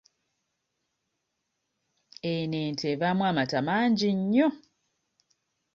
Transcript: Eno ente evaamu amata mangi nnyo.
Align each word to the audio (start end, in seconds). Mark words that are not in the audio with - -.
Eno 2.33 2.57
ente 2.67 2.85
evaamu 2.93 3.23
amata 3.29 3.57
mangi 3.67 4.09
nnyo. 4.17 4.47